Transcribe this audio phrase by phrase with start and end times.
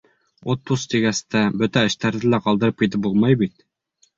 [0.53, 3.59] Отпуск тигәс тә, бөтә эштәрҙе лә ҡалдырып китеп булмай бит.